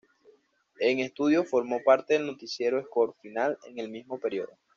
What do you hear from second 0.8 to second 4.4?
estudio formó parte del noticiero Score Final en el mismo